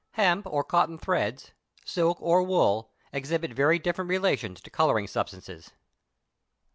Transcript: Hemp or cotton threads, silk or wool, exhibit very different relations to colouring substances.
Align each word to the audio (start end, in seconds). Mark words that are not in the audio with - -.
Hemp 0.13 0.47
or 0.47 0.63
cotton 0.63 0.97
threads, 0.97 1.51
silk 1.85 2.17
or 2.21 2.41
wool, 2.41 2.89
exhibit 3.13 3.53
very 3.53 3.77
different 3.77 4.09
relations 4.09 4.59
to 4.61 4.71
colouring 4.71 5.05
substances. 5.05 5.69